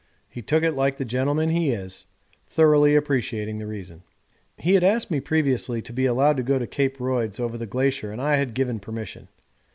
[0.31, 2.07] He took it like the gentleman he is,
[2.47, 4.01] thoroughly appreciating the reason.
[4.57, 7.67] He had asked me previously to be allowed to go to Cape Royds over the
[7.67, 9.27] glacier and I had given permission.